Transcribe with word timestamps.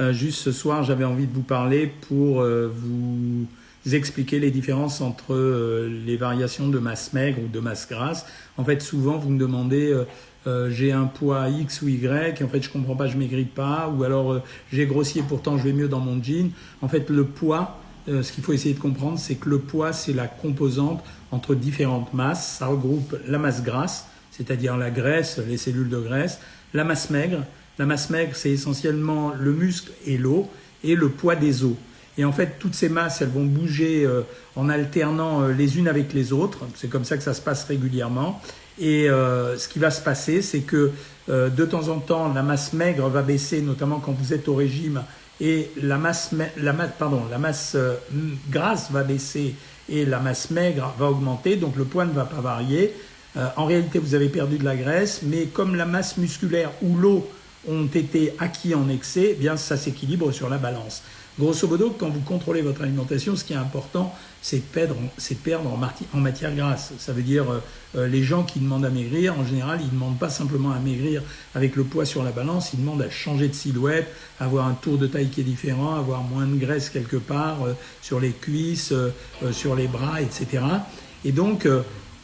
Euh, 0.00 0.14
juste 0.14 0.38
ce 0.38 0.50
soir, 0.50 0.82
j'avais 0.82 1.04
envie 1.04 1.26
de 1.26 1.32
vous 1.32 1.42
parler 1.42 1.86
pour 2.08 2.40
euh, 2.40 2.72
vous 2.74 3.46
expliquer 3.92 4.38
les 4.38 4.50
différences 4.50 5.02
entre 5.02 5.34
euh, 5.34 6.02
les 6.06 6.16
variations 6.16 6.68
de 6.68 6.78
masse 6.78 7.12
maigre 7.12 7.38
ou 7.44 7.48
de 7.48 7.60
masse 7.60 7.86
grasse. 7.86 8.24
En 8.56 8.64
fait, 8.64 8.80
souvent, 8.80 9.18
vous 9.18 9.28
me 9.28 9.38
demandez 9.38 9.94
j'ai 10.70 10.90
un 10.90 11.04
poids 11.04 11.50
X 11.50 11.82
ou 11.82 11.88
Y, 11.88 12.40
et 12.40 12.44
en 12.44 12.48
fait, 12.48 12.62
je 12.62 12.70
comprends 12.70 12.96
pas, 12.96 13.06
je 13.06 13.18
maigris 13.18 13.44
pas, 13.44 13.94
ou 13.94 14.04
alors 14.04 14.40
j'ai 14.72 14.86
grossi 14.86 15.18
et 15.18 15.22
pourtant 15.22 15.58
je 15.58 15.64
vais 15.64 15.74
mieux 15.74 15.86
dans 15.86 16.00
mon 16.00 16.22
jean. 16.22 16.50
En 16.80 16.88
fait, 16.88 17.10
le 17.10 17.24
poids, 17.24 17.78
ce 18.06 18.32
qu'il 18.32 18.42
faut 18.42 18.54
essayer 18.54 18.74
de 18.74 18.80
comprendre, 18.80 19.18
c'est 19.18 19.34
que 19.34 19.50
le 19.50 19.58
poids, 19.58 19.92
c'est 19.92 20.14
la 20.14 20.28
composante 20.28 21.04
entre 21.30 21.54
différentes 21.54 22.14
masses. 22.14 22.56
Ça 22.56 22.66
regroupe 22.66 23.16
la 23.28 23.36
masse 23.38 23.62
grasse, 23.62 24.06
c'est-à-dire 24.30 24.78
la 24.78 24.90
graisse, 24.90 25.38
les 25.46 25.58
cellules 25.58 25.90
de 25.90 26.00
graisse, 26.00 26.38
la 26.72 26.84
masse 26.84 27.10
maigre, 27.10 27.44
la 27.80 27.86
masse 27.86 28.10
maigre, 28.10 28.32
c'est 28.34 28.50
essentiellement 28.50 29.32
le 29.40 29.54
muscle 29.54 29.90
et 30.06 30.18
l'eau 30.18 30.46
et 30.84 30.94
le 30.94 31.08
poids 31.08 31.34
des 31.34 31.64
os. 31.64 31.76
Et 32.18 32.26
en 32.26 32.32
fait, 32.32 32.58
toutes 32.58 32.74
ces 32.74 32.90
masses, 32.90 33.22
elles 33.22 33.30
vont 33.30 33.46
bouger 33.46 34.04
euh, 34.04 34.20
en 34.54 34.68
alternant 34.68 35.40
euh, 35.40 35.52
les 35.52 35.78
unes 35.78 35.88
avec 35.88 36.12
les 36.12 36.34
autres. 36.34 36.58
C'est 36.76 36.90
comme 36.90 37.04
ça 37.06 37.16
que 37.16 37.22
ça 37.22 37.32
se 37.32 37.40
passe 37.40 37.64
régulièrement. 37.64 38.38
Et 38.78 39.08
euh, 39.08 39.56
ce 39.56 39.66
qui 39.66 39.78
va 39.78 39.90
se 39.90 40.02
passer, 40.02 40.42
c'est 40.42 40.60
que 40.60 40.92
de 41.28 41.64
temps 41.64 41.88
en 41.88 42.00
temps, 42.00 42.32
la 42.34 42.42
masse 42.42 42.72
maigre 42.72 43.08
va 43.08 43.22
baisser, 43.22 43.62
notamment 43.62 44.00
quand 44.00 44.10
vous 44.10 44.34
êtes 44.34 44.48
au 44.48 44.56
régime, 44.56 45.02
et 45.40 45.70
la 45.80 45.96
masse, 45.96 46.32
la 46.56 46.72
pardon, 46.72 47.22
la 47.30 47.38
masse 47.38 47.76
grasse 48.50 48.90
va 48.90 49.04
baisser 49.04 49.54
et 49.88 50.04
la 50.04 50.18
masse 50.18 50.50
maigre 50.50 50.92
va 50.98 51.08
augmenter. 51.08 51.54
Donc 51.54 51.76
le 51.76 51.84
poids 51.84 52.04
ne 52.04 52.10
va 52.10 52.24
pas 52.24 52.40
varier. 52.40 52.92
en 53.56 53.64
réalité, 53.64 54.00
vous 54.00 54.16
avez 54.16 54.28
perdu 54.28 54.58
de 54.58 54.64
la 54.64 54.74
graisse, 54.74 55.20
mais 55.22 55.44
comme 55.44 55.76
la 55.76 55.86
masse 55.86 56.16
musculaire 56.16 56.72
ou 56.82 56.96
l'eau 56.96 57.30
ont 57.68 57.86
été 57.86 58.34
acquis 58.38 58.74
en 58.74 58.88
excès, 58.88 59.30
eh 59.32 59.34
bien 59.34 59.56
ça 59.56 59.76
s'équilibre 59.76 60.32
sur 60.32 60.48
la 60.48 60.58
balance. 60.58 61.02
Grosso 61.38 61.66
modo, 61.68 61.96
quand 61.98 62.10
vous 62.10 62.20
contrôlez 62.20 62.60
votre 62.60 62.82
alimentation, 62.82 63.34
ce 63.34 63.44
qui 63.44 63.52
est 63.52 63.56
important, 63.56 64.14
c'est 64.42 64.58
de 64.58 64.62
perdre, 64.62 64.96
perdre 65.42 65.70
en, 66.12 66.18
matière 66.18 66.54
grasse. 66.54 66.92
Ça 66.98 67.12
veut 67.12 67.22
dire 67.22 67.50
euh, 67.50 67.60
euh, 67.96 68.08
les 68.08 68.22
gens 68.22 68.42
qui 68.42 68.58
demandent 68.58 68.84
à 68.84 68.90
maigrir, 68.90 69.38
en 69.38 69.44
général, 69.44 69.78
ils 69.80 69.86
ne 69.86 69.90
demandent 69.92 70.18
pas 70.18 70.28
simplement 70.28 70.72
à 70.72 70.78
maigrir 70.78 71.22
avec 71.54 71.76
le 71.76 71.84
poids 71.84 72.04
sur 72.04 72.22
la 72.22 72.30
balance, 72.30 72.72
ils 72.74 72.80
demandent 72.80 73.02
à 73.02 73.08
changer 73.08 73.48
de 73.48 73.54
silhouette, 73.54 74.08
avoir 74.38 74.66
un 74.66 74.74
tour 74.74 74.98
de 74.98 75.06
taille 75.06 75.28
qui 75.28 75.40
est 75.40 75.44
différent, 75.44 75.94
avoir 75.94 76.22
moins 76.22 76.46
de 76.46 76.56
graisse 76.56 76.90
quelque 76.90 77.16
part 77.16 77.64
euh, 77.64 77.72
sur 78.02 78.20
les 78.20 78.32
cuisses, 78.32 78.92
sur 79.52 79.76
les 79.76 79.86
bras, 79.86 80.20
etc. 80.20 80.62
Et 81.24 81.32
donc, 81.32 81.66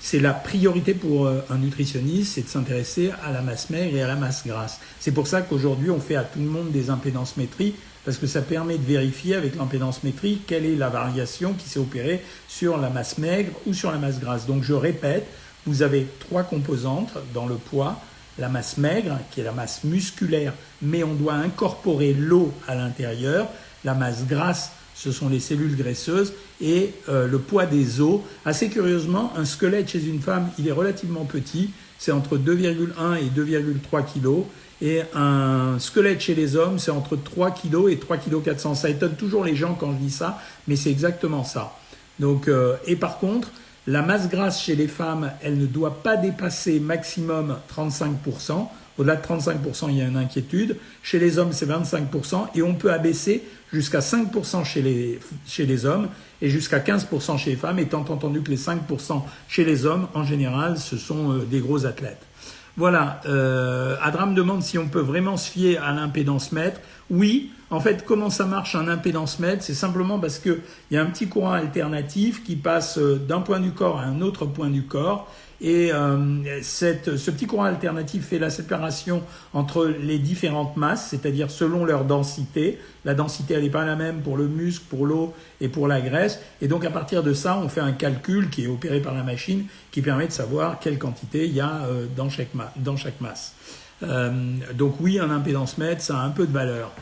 c'est 0.07 0.21
la 0.21 0.35
priorité 0.35 0.95
pour 0.95 1.27
euh, 1.27 1.45
un 1.51 1.59
nutritionniste, 1.59 2.35
c'est 2.35 2.43
de 2.43 2.49
s'intéresser 2.49 3.11
à 3.25 3.33
la 3.33 3.43
masse 3.43 3.71
maigre 3.71 3.97
et 3.97 4.03
à 4.03 4.07
la 4.07 4.15
masse 4.15 4.47
grasse. 4.47 4.79
C'est 5.01 5.11
pour 5.11 5.27
ça 5.27 5.43
qu'aujourd'hui, 5.43 5.91
on 5.91 5.99
fait 5.99 6.15
à 6.15 6.23
tout 6.23 6.39
le 6.39 6.45
monde 6.45 6.71
des 6.71 6.91
impédances-métrie, 6.91 7.75
parce 8.05 8.17
que 8.17 8.29
ça 8.29 8.41
permet 8.41 8.79
de 8.79 8.85
vérifier 8.85 9.35
avec 9.35 9.57
l'impédance-métrie 9.57 10.43
quelle 10.47 10.65
est 10.65 10.77
la 10.77 10.91
variation 10.91 11.55
qui 11.55 11.69
s'est 11.69 11.81
opérée 11.81 12.23
sur 12.47 12.77
la 12.77 12.89
masse 12.89 13.19
maigre 13.19 13.51
ou 13.67 13.75
sur 13.75 13.91
la 13.91 13.99
masse 13.99 14.21
grasse. 14.21 14.47
Donc 14.47 14.63
je 14.63 14.75
répète, 14.75 15.27
vous 15.67 15.83
avez 15.83 16.07
trois 16.21 16.45
composantes 16.45 17.15
dans 17.35 17.47
le 17.47 17.57
poids. 17.57 18.01
La 18.39 18.49
masse 18.49 18.79
maigre, 18.79 19.19
qui 19.33 19.41
est 19.41 19.45
la 19.45 19.51
masse 19.51 19.83
musculaire, 19.83 20.53
mais 20.83 21.03
on 21.03 21.15
doit 21.15 21.35
incorporer 21.35 22.15
l'eau 22.15 22.53
à 22.69 22.77
l'intérieur. 22.77 23.49
La 23.83 23.95
masse 23.95 24.25
grasse, 24.25 24.71
ce 24.97 25.13
sont 25.13 25.29
les 25.29 25.41
cellules 25.41 25.77
graisseuses, 25.77 26.33
et 26.61 26.95
euh, 27.09 27.29
le 27.29 27.39
poids 27.39 27.67
des 27.67 28.01
os. 28.01 28.21
Assez 28.45 28.69
curieusement, 28.69 29.33
un 29.37 29.45
squelette 29.45 29.91
chez 29.91 30.05
une 30.05 30.21
femme, 30.21 30.49
il 30.59 30.67
est 30.67 30.73
relativement 30.73 31.27
petit, 31.27 31.71
c'est 31.99 32.13
entre 32.13 32.39
2,1 32.39 33.19
et 33.19 33.31
2,3 33.39 34.05
kg, 34.05 34.45
et 34.83 35.03
un 35.15 35.79
squelette 35.79 36.21
chez 36.21 36.35
les 36.35 36.57
hommes, 36.57 36.79
c'est 36.79 36.91
entre 36.91 37.17
3 37.17 37.51
kg 37.51 37.89
et 37.91 37.99
3 37.99 38.17
kg 38.17 38.43
400. 38.43 38.75
Ça 38.75 38.91
étonne 38.91 39.15
toujours 39.17 39.45
les 39.45 39.55
gens 39.55 39.75
quand 39.75 39.93
je 39.93 39.99
dis 39.99 40.11
ça, 40.11 40.41
mais 40.67 40.77
c'est 40.77 40.91
exactement 40.91 41.45
ça. 41.45 41.77
Donc, 42.19 42.49
euh, 42.49 42.77
et 42.87 42.97
par 42.97 43.19
contre, 43.19 43.51
la 43.87 44.03
masse 44.03 44.29
grasse 44.29 44.63
chez 44.63 44.75
les 44.75 44.89
femmes, 44.89 45.31
elle 45.43 45.59
ne 45.59 45.67
doit 45.67 46.03
pas 46.03 46.17
dépasser 46.17 46.81
maximum 46.81 47.57
35%. 47.75 48.69
Au-delà 48.99 49.17
de 49.17 49.23
35%, 49.23 49.87
il 49.91 49.99
y 49.99 50.03
a 50.03 50.07
une 50.07 50.17
inquiétude. 50.17 50.77
Chez 51.03 51.19
les 51.19 51.39
hommes, 51.39 51.53
c'est 51.53 51.67
25%. 51.67 52.49
Et 52.55 52.63
on 52.63 52.75
peut 52.75 52.93
abaisser 52.93 53.43
jusqu'à 53.73 54.01
5% 54.01 54.65
chez 54.65 54.83
les, 54.83 55.21
chez 55.47 55.67
les 55.67 55.85
hommes 55.85 56.09
et 56.41 56.49
jusqu'à 56.49 56.79
15% 56.79 57.39
chez 57.39 57.51
les 57.51 57.57
femmes, 57.57 57.79
étant 57.79 58.01
entendu 58.01 58.41
que 58.43 58.51
les 58.51 58.57
5% 58.57 59.23
chez 59.49 59.65
les 59.65 59.87
hommes, 59.87 60.09
en 60.15 60.25
général, 60.25 60.79
ce 60.79 60.97
sont 60.97 61.33
euh, 61.33 61.39
des 61.45 61.61
gros 61.61 61.87
athlètes. 61.87 62.23
Voilà, 62.77 63.23
euh, 63.25 63.97
Adra 64.03 64.27
me 64.27 64.35
demande 64.35 64.63
si 64.63 64.77
on 64.77 64.89
peut 64.89 65.01
vraiment 65.01 65.39
se 65.39 65.51
fier 65.51 65.79
à 65.79 65.93
l'impédance 65.93 66.53
mètre. 66.53 66.81
Oui, 67.09 67.51
en 67.71 67.81
fait, 67.81 68.05
comment 68.05 68.31
ça 68.31 68.47
marche 68.47 68.75
un 68.75 68.89
impédance 68.89 69.39
mètre 69.39 69.63
C'est 69.63 69.75
simplement 69.75 70.19
parce 70.19 70.39
qu'il 70.39 70.61
y 70.91 70.97
a 70.97 71.03
un 71.03 71.07
petit 71.07 71.29
courant 71.29 71.53
alternatif 71.53 72.45
qui 72.45 72.57
passe 72.57 72.99
euh, 72.99 73.17
d'un 73.17 73.41
point 73.41 73.61
du 73.61 73.73
corps 73.73 73.99
à 73.99 74.05
un 74.05 74.21
autre 74.21 74.47
point 74.47 74.71
du 74.71 74.85
corps 74.85 75.29
et 75.61 75.91
euh, 75.93 76.61
cette, 76.63 77.17
ce 77.17 77.31
petit 77.31 77.47
courant 77.47 77.65
alternatif 77.65 78.27
fait 78.27 78.39
la 78.39 78.51
séparation 78.51 79.23
entre 79.55 79.87
les 79.87 80.19
différentes 80.19 80.77
masses, 80.77 81.09
c'est-à-dire 81.09 81.51
selon 81.51 81.85
leur 81.85 82.05
densité. 82.05 82.79
La 83.05 83.15
densité, 83.15 83.55
elle 83.55 83.63
n'est 83.63 83.71
pas 83.71 83.87
la 83.87 83.97
même 83.97 84.21
pour 84.21 84.37
le 84.37 84.49
muscle, 84.49 84.85
pour 84.91 85.07
l'eau 85.07 85.35
et 85.61 85.69
pour 85.69 85.89
la 85.89 86.01
graisse. 86.01 86.41
Et 86.61 86.69
donc 86.69 86.85
à 86.85 86.91
partir 86.91 87.23
de 87.23 87.33
ça, 87.33 87.59
on 87.59 87.69
fait 87.69 87.81
un 87.81 87.93
calcul 87.93 88.51
qui 88.51 88.65
est 88.65 88.69
opéré 88.69 89.01
par 89.01 89.15
la 89.15 89.23
machine 89.23 89.65
qui 89.91 90.03
permet 90.03 90.27
de 90.27 90.33
savoir 90.33 90.79
quelle 90.79 90.99
quantité 90.99 91.47
il 91.47 91.55
y 91.55 91.61
a 91.61 91.85
euh, 91.87 92.07
dans, 92.15 92.29
chaque 92.29 92.51
dans 92.77 92.97
chaque 92.97 93.21
masse. 93.23 93.55
Euh, 94.03 94.31
donc 94.75 94.97
oui, 95.01 95.19
un 95.19 95.31
impédance 95.31 95.79
mètre, 95.79 96.03
ça 96.03 96.19
a 96.19 96.23
un 96.23 96.31
peu 96.31 96.47
de 96.47 96.53
valeur. 96.53 96.93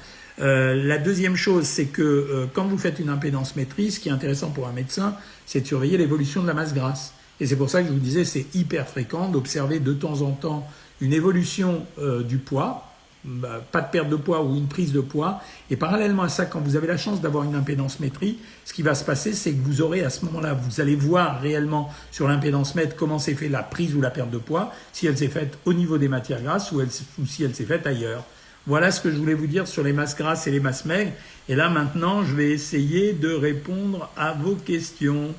Euh, 0.40 0.74
la 0.74 0.98
deuxième 0.98 1.36
chose, 1.36 1.64
c'est 1.64 1.86
que 1.86 2.02
euh, 2.02 2.46
quand 2.52 2.64
vous 2.64 2.78
faites 2.78 2.98
une 2.98 3.08
impédance 3.08 3.54
maîtrise, 3.56 3.96
ce 3.96 4.00
qui 4.00 4.08
est 4.08 4.12
intéressant 4.12 4.50
pour 4.50 4.66
un 4.66 4.72
médecin, 4.72 5.16
c'est 5.46 5.60
de 5.60 5.66
surveiller 5.66 5.96
l'évolution 5.96 6.42
de 6.42 6.46
la 6.46 6.54
masse 6.54 6.74
grasse. 6.74 7.14
Et 7.40 7.46
c'est 7.46 7.56
pour 7.56 7.70
ça 7.70 7.82
que 7.82 7.88
je 7.88 7.92
vous 7.92 7.98
disais, 7.98 8.24
c'est 8.24 8.46
hyper 8.54 8.88
fréquent 8.88 9.28
d'observer 9.28 9.80
de 9.80 9.92
temps 9.92 10.22
en 10.22 10.32
temps 10.32 10.68
une 11.00 11.12
évolution 11.12 11.84
euh, 11.98 12.22
du 12.22 12.38
poids, 12.38 12.90
bah, 13.24 13.64
pas 13.72 13.80
de 13.80 13.90
perte 13.90 14.08
de 14.08 14.16
poids 14.16 14.42
ou 14.42 14.56
une 14.56 14.66
prise 14.66 14.92
de 14.92 15.00
poids. 15.00 15.40
Et 15.70 15.76
parallèlement 15.76 16.24
à 16.24 16.28
ça, 16.28 16.46
quand 16.46 16.60
vous 16.60 16.76
avez 16.76 16.86
la 16.86 16.96
chance 16.96 17.20
d'avoir 17.20 17.44
une 17.44 17.54
impédance 17.54 18.00
métrie, 18.00 18.38
ce 18.64 18.72
qui 18.72 18.82
va 18.82 18.94
se 18.94 19.04
passer, 19.04 19.32
c'est 19.32 19.52
que 19.52 19.64
vous 19.64 19.82
aurez 19.82 20.02
à 20.02 20.10
ce 20.10 20.24
moment-là, 20.26 20.54
vous 20.54 20.80
allez 20.80 20.94
voir 20.94 21.40
réellement 21.40 21.92
sur 22.10 22.28
l'impédance 22.28 22.74
mètre 22.74 22.96
comment 22.96 23.18
s'est 23.18 23.34
fait 23.34 23.48
la 23.48 23.62
prise 23.62 23.94
ou 23.94 24.00
la 24.00 24.10
perte 24.10 24.30
de 24.30 24.38
poids, 24.38 24.72
si 24.92 25.06
elle 25.06 25.16
s'est 25.16 25.28
faite 25.28 25.58
au 25.64 25.72
niveau 25.72 25.96
des 25.96 26.08
matières 26.08 26.42
grasses 26.42 26.70
ou 26.72 26.80
si 27.26 27.44
elle 27.44 27.54
s'est 27.54 27.64
faite 27.64 27.86
ailleurs. 27.86 28.24
Voilà 28.66 28.90
ce 28.90 29.02
que 29.02 29.10
je 29.10 29.16
voulais 29.16 29.34
vous 29.34 29.46
dire 29.46 29.68
sur 29.68 29.82
les 29.82 29.92
masses 29.92 30.16
grasses 30.16 30.46
et 30.46 30.50
les 30.50 30.60
masses 30.60 30.86
maigres. 30.86 31.12
Et 31.48 31.54
là 31.54 31.68
maintenant, 31.68 32.24
je 32.24 32.34
vais 32.34 32.50
essayer 32.50 33.12
de 33.12 33.30
répondre 33.30 34.10
à 34.16 34.32
vos 34.32 34.54
questions. 34.54 35.34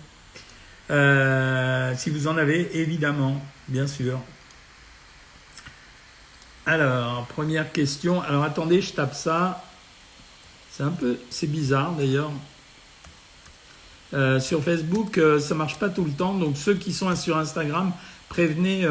Euh, 0.91 1.93
si 1.97 2.11
vous 2.11 2.27
en 2.27 2.37
avez, 2.37 2.77
évidemment, 2.77 3.41
bien 3.67 3.87
sûr. 3.87 4.19
Alors, 6.67 7.25
première 7.27 7.71
question. 7.71 8.21
Alors, 8.21 8.43
attendez, 8.43 8.81
je 8.81 8.93
tape 8.93 9.15
ça. 9.15 9.63
C'est 10.71 10.83
un 10.83 10.91
peu, 10.91 11.17
c'est 11.31 11.47
bizarre 11.47 11.93
d'ailleurs. 11.93 12.31
Euh, 14.13 14.39
sur 14.39 14.63
Facebook, 14.63 15.17
euh, 15.17 15.39
ça 15.39 15.55
marche 15.55 15.79
pas 15.79 15.89
tout 15.89 16.05
le 16.05 16.11
temps. 16.11 16.35
Donc, 16.35 16.57
ceux 16.57 16.75
qui 16.75 16.93
sont 16.93 17.15
sur 17.15 17.37
Instagram, 17.37 17.91
prévenez, 18.29 18.85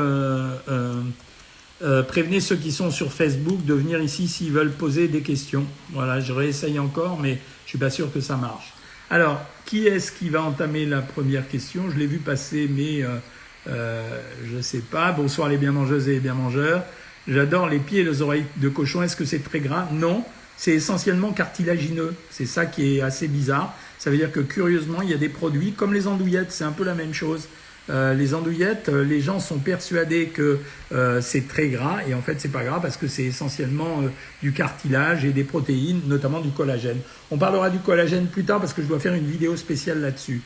prévenez 2.08 2.40
ceux 2.40 2.56
qui 2.56 2.72
sont 2.72 2.90
sur 2.90 3.12
Facebook 3.12 3.64
de 3.64 3.74
venir 3.74 4.00
ici 4.00 4.26
s'ils 4.28 4.52
veulent 4.52 4.72
poser 4.72 5.08
des 5.08 5.20
questions. 5.20 5.64
Voilà, 5.92 6.20
je 6.20 6.32
réessaye 6.32 6.78
encore, 6.78 7.20
mais 7.20 7.38
je 7.64 7.70
suis 7.70 7.78
pas 7.78 7.90
sûr 7.90 8.12
que 8.12 8.20
ça 8.20 8.36
marche. 8.36 8.72
Alors, 9.10 9.40
qui 9.66 9.86
est-ce 9.86 10.12
qui 10.12 10.30
va 10.30 10.42
entamer 10.42 10.86
la 10.86 11.00
première 11.00 11.46
question? 11.48 11.90
Je 11.90 11.98
l'ai 11.98 12.06
vu 12.06 12.18
passer, 12.18 12.68
mais 12.70 13.02
euh, 13.02 13.16
euh, 13.68 14.20
je 14.46 14.56
ne 14.56 14.62
sais 14.62 14.80
pas. 14.80 15.12
Bonsoir 15.12 15.48
les 15.48 15.56
bien 15.56 15.72
mangeuses 15.72 16.08
et 16.08 16.12
les 16.12 16.20
bien 16.20 16.34
mangeurs. 16.34 16.82
J'adore 17.28 17.68
les 17.68 17.78
pieds 17.78 18.00
et 18.00 18.04
les 18.04 18.22
oreilles 18.22 18.46
de 18.56 18.68
cochon. 18.68 19.02
Est-ce 19.02 19.16
que 19.16 19.24
c'est 19.24 19.38
très 19.38 19.60
gras? 19.60 19.88
Non, 19.92 20.24
c'est 20.56 20.72
essentiellement 20.72 21.32
cartilagineux. 21.32 22.14
C'est 22.30 22.46
ça 22.46 22.66
qui 22.66 22.96
est 22.96 23.00
assez 23.00 23.28
bizarre. 23.28 23.74
Ça 23.98 24.10
veut 24.10 24.16
dire 24.16 24.32
que 24.32 24.40
curieusement, 24.40 25.02
il 25.02 25.10
y 25.10 25.14
a 25.14 25.18
des 25.18 25.28
produits 25.28 25.72
comme 25.72 25.94
les 25.94 26.06
andouillettes, 26.06 26.52
c'est 26.52 26.64
un 26.64 26.72
peu 26.72 26.84
la 26.84 26.94
même 26.94 27.14
chose. 27.14 27.48
Euh, 27.90 28.14
les 28.14 28.34
andouillettes, 28.34 28.88
euh, 28.88 29.04
les 29.04 29.20
gens 29.20 29.40
sont 29.40 29.58
persuadés 29.58 30.28
que 30.28 30.58
euh, 30.92 31.20
c'est 31.20 31.46
très 31.46 31.68
gras 31.68 31.98
et 32.08 32.14
en 32.14 32.22
fait 32.22 32.40
c'est 32.40 32.48
pas 32.48 32.64
gras 32.64 32.80
parce 32.80 32.96
que 32.96 33.08
c'est 33.08 33.24
essentiellement 33.24 34.02
du 34.42 34.52
cartilage 34.52 35.24
et 35.24 35.32
des 35.32 35.44
protéines, 35.44 36.00
notamment 36.06 36.40
du 36.40 36.50
collagène. 36.50 36.98
On 37.30 37.36
parlera 37.36 37.68
du 37.68 37.78
collagène 37.78 38.26
plus 38.26 38.44
tard 38.44 38.60
parce 38.60 38.72
que 38.72 38.82
je 38.82 38.86
dois 38.86 39.00
faire 39.00 39.14
une 39.14 39.26
vidéo 39.26 39.56
spéciale 39.56 40.00
là-dessus. 40.00 40.40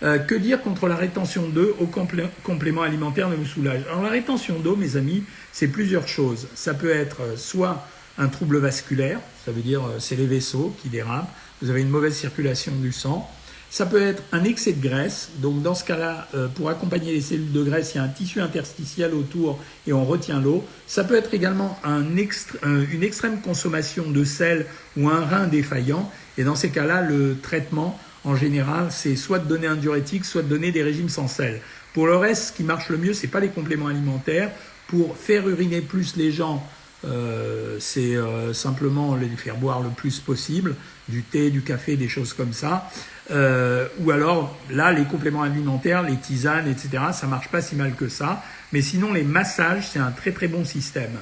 que 0.00 0.34
dire 0.34 0.60
contre 0.60 0.88
la 0.88 0.96
rétention 0.96 1.48
d'eau 1.48 1.76
au 1.78 1.86
complément 1.86 2.82
alimentaire 2.82 3.28
ne 3.28 3.36
me 3.36 3.44
soulage 3.44 3.82
Alors 3.88 4.02
la 4.02 4.10
rétention 4.10 4.58
d'eau, 4.58 4.74
mes 4.74 4.96
amis, 4.96 5.22
c'est 5.52 5.68
plusieurs 5.68 6.08
choses. 6.08 6.48
Ça 6.54 6.74
peut 6.74 6.90
être 6.90 7.38
soit 7.38 7.86
un 8.18 8.26
trouble 8.26 8.58
vasculaire, 8.58 9.20
ça 9.44 9.52
veut 9.52 9.62
dire 9.62 9.82
c'est 10.00 10.16
les 10.16 10.26
vaisseaux 10.26 10.74
qui 10.82 10.88
dérapent, 10.88 11.32
vous 11.60 11.70
avez 11.70 11.82
une 11.82 11.90
mauvaise 11.90 12.16
circulation 12.16 12.72
du 12.74 12.90
sang, 12.90 13.30
Ça 13.72 13.86
peut 13.86 14.02
être 14.02 14.22
un 14.32 14.44
excès 14.44 14.74
de 14.74 14.86
graisse. 14.86 15.30
Donc 15.38 15.62
dans 15.62 15.74
ce 15.74 15.82
cas-là, 15.84 16.28
euh, 16.34 16.46
pour 16.46 16.68
accompagner 16.68 17.14
les 17.14 17.22
cellules 17.22 17.52
de 17.52 17.62
graisse, 17.62 17.94
il 17.94 17.96
y 17.96 18.00
a 18.00 18.02
un 18.02 18.08
tissu 18.08 18.42
interstitiel 18.42 19.14
autour 19.14 19.58
et 19.86 19.94
on 19.94 20.04
retient 20.04 20.42
l'eau. 20.42 20.62
Ça 20.86 21.04
peut 21.04 21.16
être 21.16 21.32
également 21.32 21.80
un 21.82 22.02
une 22.02 23.02
extrême 23.02 23.40
consommation 23.40 24.10
de 24.10 24.24
sel 24.24 24.66
ou 24.98 25.08
un 25.08 25.24
rein 25.24 25.46
défaillant. 25.46 26.12
Et 26.36 26.44
dans 26.44 26.54
ces 26.54 26.68
cas-là, 26.68 27.00
le 27.00 27.38
traitement, 27.42 27.98
en 28.24 28.36
général, 28.36 28.88
c'est 28.90 29.16
soit 29.16 29.38
de 29.38 29.48
donner 29.48 29.68
un 29.68 29.76
diurétique, 29.76 30.26
soit 30.26 30.42
de 30.42 30.48
donner 30.48 30.70
des 30.70 30.82
régimes 30.82 31.08
sans 31.08 31.26
sel. 31.26 31.62
Pour 31.94 32.06
le 32.06 32.16
reste, 32.16 32.48
ce 32.48 32.52
qui 32.52 32.64
marche 32.64 32.90
le 32.90 32.98
mieux, 32.98 33.14
c'est 33.14 33.26
pas 33.26 33.40
les 33.40 33.48
compléments 33.48 33.86
alimentaires. 33.86 34.50
Pour 34.86 35.16
faire 35.16 35.48
uriner 35.48 35.80
plus 35.80 36.16
les 36.16 36.30
gens, 36.30 36.62
euh, 37.06 37.78
c'est 37.80 38.16
euh, 38.16 38.52
simplement 38.52 39.16
les 39.16 39.28
faire 39.28 39.56
boire 39.56 39.80
le 39.80 39.88
plus 39.88 40.20
possible, 40.20 40.76
du 41.08 41.22
thé, 41.22 41.48
du 41.48 41.62
café, 41.62 41.96
des 41.96 42.08
choses 42.10 42.34
comme 42.34 42.52
ça. 42.52 42.90
Euh, 43.30 43.86
ou 44.00 44.10
alors, 44.10 44.56
là, 44.70 44.92
les 44.92 45.04
compléments 45.04 45.42
alimentaires, 45.42 46.02
les 46.02 46.16
tisanes, 46.16 46.68
etc., 46.68 47.04
ça 47.12 47.26
marche 47.26 47.48
pas 47.48 47.62
si 47.62 47.76
mal 47.76 47.94
que 47.94 48.08
ça. 48.08 48.42
Mais 48.72 48.82
sinon, 48.82 49.12
les 49.12 49.22
massages, 49.22 49.88
c'est 49.92 49.98
un 49.98 50.10
très 50.10 50.32
très 50.32 50.48
bon 50.48 50.64
système. 50.64 51.12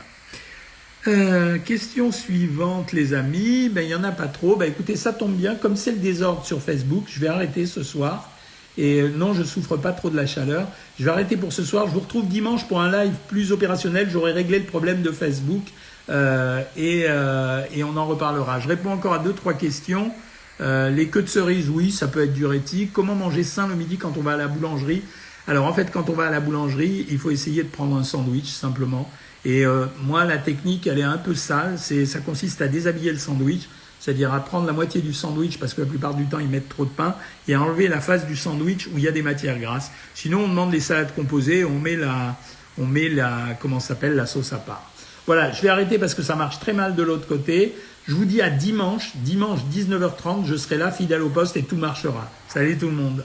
Euh, 1.08 1.58
question 1.58 2.12
suivante, 2.12 2.92
les 2.92 3.14
amis. 3.14 3.68
Ben, 3.68 3.82
il 3.82 3.88
n'y 3.88 3.94
en 3.94 4.04
a 4.04 4.12
pas 4.12 4.28
trop. 4.28 4.56
Ben, 4.56 4.68
écoutez, 4.68 4.96
ça 4.96 5.12
tombe 5.12 5.34
bien. 5.34 5.54
Comme 5.54 5.76
c'est 5.76 5.92
le 5.92 5.98
désordre 5.98 6.44
sur 6.44 6.62
Facebook, 6.62 7.04
je 7.08 7.20
vais 7.20 7.28
arrêter 7.28 7.66
ce 7.66 7.82
soir. 7.82 8.30
Et 8.78 9.00
euh, 9.00 9.08
non, 9.08 9.34
je 9.34 9.42
souffre 9.42 9.76
pas 9.76 9.92
trop 9.92 10.10
de 10.10 10.16
la 10.16 10.26
chaleur. 10.26 10.68
Je 10.98 11.04
vais 11.04 11.10
arrêter 11.10 11.36
pour 11.36 11.52
ce 11.52 11.64
soir. 11.64 11.86
Je 11.86 11.92
vous 11.92 12.00
retrouve 12.00 12.28
dimanche 12.28 12.66
pour 12.66 12.80
un 12.80 12.90
live 12.90 13.14
plus 13.28 13.52
opérationnel. 13.52 14.08
J'aurai 14.10 14.32
réglé 14.32 14.58
le 14.58 14.64
problème 14.64 15.02
de 15.02 15.10
Facebook 15.10 15.64
et, 16.76 17.04
et, 17.04 17.84
on 17.84 17.96
en 17.96 18.06
reparlera. 18.06 18.58
Je 18.58 18.66
réponds 18.66 18.90
encore 18.90 19.14
à 19.14 19.20
deux 19.20 19.32
trois 19.32 19.54
questions. 19.54 20.10
Euh, 20.60 20.90
les 20.90 21.08
queues 21.08 21.22
de 21.22 21.28
cerises, 21.28 21.68
oui, 21.68 21.90
ça 21.90 22.08
peut 22.08 22.22
être 22.22 22.32
diurétique. 22.32 22.92
Comment 22.92 23.14
manger 23.14 23.44
sain 23.44 23.66
le 23.66 23.74
midi 23.74 23.96
quand 23.96 24.16
on 24.16 24.22
va 24.22 24.32
à 24.32 24.36
la 24.36 24.48
boulangerie? 24.48 25.02
Alors 25.46 25.66
en 25.66 25.72
fait, 25.72 25.90
quand 25.90 26.10
on 26.10 26.12
va 26.12 26.26
à 26.26 26.30
la 26.30 26.40
boulangerie, 26.40 27.06
il 27.08 27.18
faut 27.18 27.30
essayer 27.30 27.62
de 27.62 27.68
prendre 27.68 27.96
un 27.96 28.04
sandwich 28.04 28.48
simplement. 28.48 29.10
Et 29.44 29.64
euh, 29.64 29.86
moi, 30.02 30.24
la 30.24 30.38
technique, 30.38 30.86
elle 30.86 30.98
est 30.98 31.02
un 31.02 31.18
peu 31.18 31.34
sale. 31.34 31.78
C'est, 31.78 32.04
ça 32.04 32.20
consiste 32.20 32.60
à 32.62 32.68
déshabiller 32.68 33.12
le 33.12 33.18
sandwich 33.18 33.68
c'est-à-dire 34.00 34.32
à 34.32 34.40
prendre 34.40 34.66
la 34.66 34.72
moitié 34.72 35.02
du 35.02 35.12
sandwich 35.12 35.58
parce 35.58 35.74
que 35.74 35.82
la 35.82 35.86
plupart 35.86 36.14
du 36.14 36.24
temps 36.24 36.38
ils 36.38 36.48
mettent 36.48 36.70
trop 36.70 36.86
de 36.86 36.90
pain 36.90 37.14
et 37.46 37.54
à 37.54 37.60
enlever 37.60 37.86
la 37.86 38.00
face 38.00 38.26
du 38.26 38.34
sandwich 38.34 38.86
où 38.86 38.96
il 38.96 39.04
y 39.04 39.08
a 39.08 39.12
des 39.12 39.22
matières 39.22 39.58
grasses. 39.58 39.92
Sinon 40.14 40.44
on 40.44 40.48
demande 40.48 40.72
les 40.72 40.80
salades 40.80 41.14
composées, 41.14 41.66
on 41.66 41.78
met 41.78 41.96
la, 41.96 42.34
on 42.80 42.86
met 42.86 43.08
la, 43.08 43.56
comment 43.60 43.80
s'appelle 43.80 44.14
la 44.14 44.26
sauce 44.26 44.52
à 44.52 44.56
part. 44.56 44.90
Voilà, 45.26 45.52
je 45.52 45.62
vais 45.62 45.68
arrêter 45.68 45.98
parce 45.98 46.14
que 46.14 46.22
ça 46.22 46.34
marche 46.34 46.58
très 46.58 46.72
mal 46.72 46.96
de 46.96 47.02
l'autre 47.02 47.26
côté. 47.26 47.74
Je 48.08 48.14
vous 48.14 48.24
dis 48.24 48.40
à 48.40 48.50
dimanche, 48.50 49.12
dimanche 49.16 49.60
19h30, 49.72 50.46
je 50.46 50.56
serai 50.56 50.78
là 50.78 50.90
fidèle 50.90 51.22
au 51.22 51.28
poste 51.28 51.56
et 51.56 51.62
tout 51.62 51.76
marchera. 51.76 52.28
Salut 52.48 52.78
tout 52.78 52.88
le 52.88 52.94
monde. 52.94 53.24